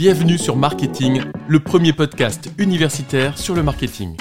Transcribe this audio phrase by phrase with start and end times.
[0.00, 4.16] Bienvenue sur Marketing, le premier podcast universitaire sur le marketing.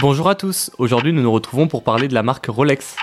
[0.00, 2.94] Bonjour à tous, aujourd'hui nous nous retrouvons pour parler de la marque Rolex.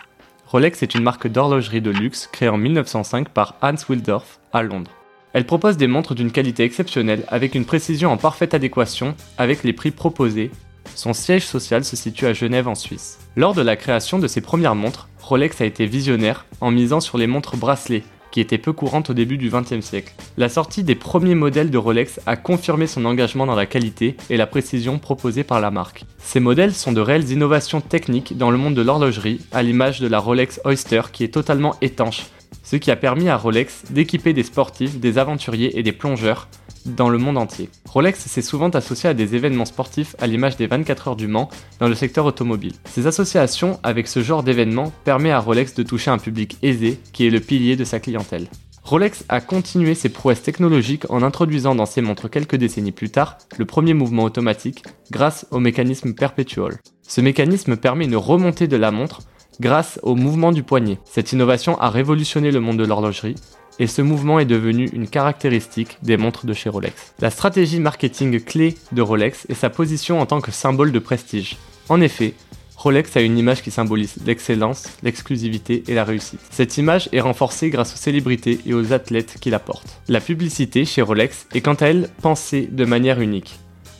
[0.45, 4.91] Rolex est une marque d'horlogerie de luxe créée en 1905 par Hans Wilsdorf à Londres.
[5.33, 9.73] Elle propose des montres d'une qualité exceptionnelle avec une précision en parfaite adéquation avec les
[9.73, 10.51] prix proposés.
[10.95, 13.19] Son siège social se situe à Genève en Suisse.
[13.35, 17.17] Lors de la création de ses premières montres, Rolex a été visionnaire en misant sur
[17.17, 18.05] les montres bracelets
[18.35, 20.13] qui était peu courante au début du XXe siècle.
[20.35, 24.35] La sortie des premiers modèles de Rolex a confirmé son engagement dans la qualité et
[24.35, 26.03] la précision proposée par la marque.
[26.17, 30.07] Ces modèles sont de réelles innovations techniques dans le monde de l'horlogerie, à l'image de
[30.07, 32.25] la Rolex Oyster qui est totalement étanche,
[32.61, 36.49] ce qui a permis à Rolex d'équiper des sportifs, des aventuriers et des plongeurs
[36.85, 37.69] dans le monde entier.
[37.89, 41.49] Rolex s'est souvent associé à des événements sportifs à l'image des 24 heures du Mans
[41.79, 42.73] dans le secteur automobile.
[42.85, 47.25] Ces associations avec ce genre d'événements permet à Rolex de toucher un public aisé qui
[47.25, 48.47] est le pilier de sa clientèle.
[48.83, 53.39] Rolex a continué ses prouesses technologiques en introduisant dans ses montres quelques décennies plus tard
[53.57, 56.77] le premier mouvement automatique grâce au mécanisme perpetual.
[57.01, 59.21] Ce mécanisme permet une remontée de la montre
[59.59, 60.99] grâce au mouvement du poignet.
[61.03, 63.35] Cette innovation a révolutionné le monde de l'horlogerie
[63.79, 67.13] et ce mouvement est devenu une caractéristique des montres de chez Rolex.
[67.19, 71.57] La stratégie marketing clé de Rolex est sa position en tant que symbole de prestige.
[71.89, 72.33] En effet,
[72.77, 76.39] Rolex a une image qui symbolise l'excellence, l'exclusivité et la réussite.
[76.51, 80.01] Cette image est renforcée grâce aux célébrités et aux athlètes qui la portent.
[80.07, 83.59] La publicité chez Rolex est quant à elle pensée de manière unique.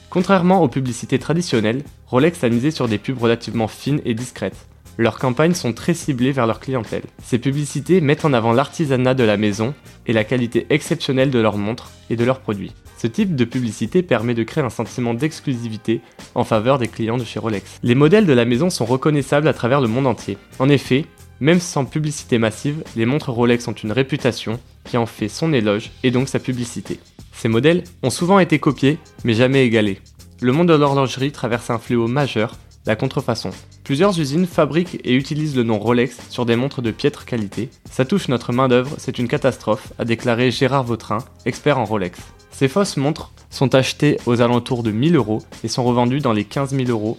[0.10, 4.68] Contrairement aux publicités traditionnelles, Rolex a misé sur des pubs relativement fines et discrètes.
[4.98, 7.04] Leurs campagnes sont très ciblées vers leur clientèle.
[7.22, 9.74] Ces publicités mettent en avant l'artisanat de la maison
[10.08, 12.72] et la qualité exceptionnelle de leurs montres et de leurs produits.
[12.98, 16.02] Ce type de publicité permet de créer un sentiment d'exclusivité
[16.34, 17.80] en faveur des clients de chez Rolex.
[17.84, 20.38] Les modèles de la maison sont reconnaissables à travers le monde entier.
[20.60, 21.06] En effet,
[21.42, 25.92] même sans publicité massive, les montres Rolex ont une réputation qui en fait son éloge
[26.04, 27.00] et donc sa publicité.
[27.34, 30.00] Ces modèles ont souvent été copiés mais jamais égalés.
[30.42, 32.56] Le monde de l'horlogerie traverse un fléau majeur
[32.86, 33.52] la contrefaçon.
[33.84, 37.70] Plusieurs usines fabriquent et utilisent le nom Rolex sur des montres de piètre qualité.
[37.90, 42.20] Ça touche notre main-d'œuvre, c'est une catastrophe, a déclaré Gérard Vautrin, expert en Rolex.
[42.52, 46.46] Ces fausses montres sont achetées aux alentours de 1000 euros et sont revendues dans les
[46.46, 47.18] 15 000 euros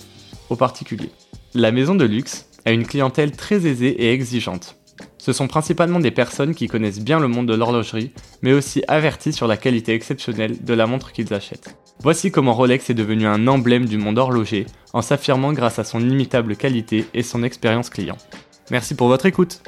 [0.50, 1.10] aux particuliers.
[1.54, 4.76] La maison de luxe a une clientèle très aisée et exigeante.
[5.18, 8.12] Ce sont principalement des personnes qui connaissent bien le monde de l'horlogerie,
[8.42, 11.76] mais aussi averties sur la qualité exceptionnelle de la montre qu'ils achètent.
[12.06, 15.98] Voici comment Rolex est devenu un emblème du monde horloger en s'affirmant grâce à son
[15.98, 18.16] inimitable qualité et son expérience client.
[18.70, 19.60] Merci pour votre écoute.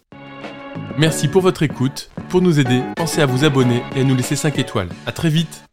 [0.97, 2.11] Merci pour votre écoute.
[2.29, 4.91] Pour nous aider, pensez à vous abonner et à nous laisser 5 étoiles.
[5.05, 5.65] A très vite